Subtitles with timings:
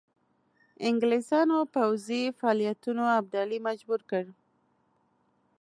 [0.87, 4.23] انګلیسیانو پوځي فعالیتونو ابدالي مجبور کړ.